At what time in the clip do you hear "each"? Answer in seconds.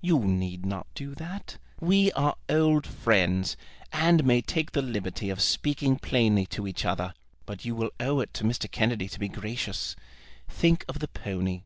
6.68-6.84